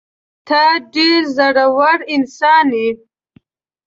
ته 0.47 0.61
ډېر 0.93 1.21
زړه 1.37 1.65
ور 1.77 1.99
انسان 2.15 2.67
یې. 2.79 2.89